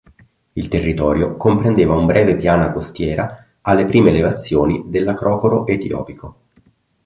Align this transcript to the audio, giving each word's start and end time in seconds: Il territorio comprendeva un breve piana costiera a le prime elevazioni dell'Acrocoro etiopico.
Il 0.53 0.67
territorio 0.67 1.37
comprendeva 1.37 1.93
un 1.93 2.07
breve 2.07 2.35
piana 2.35 2.71
costiera 2.71 3.45
a 3.61 3.73
le 3.75 3.85
prime 3.85 4.09
elevazioni 4.09 4.85
dell'Acrocoro 4.87 5.67
etiopico. 5.67 6.37